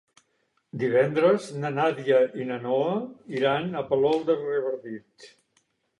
[0.83, 2.95] Divendres na Nàdia i na Noa
[3.41, 5.33] iran a Palol de Revardit.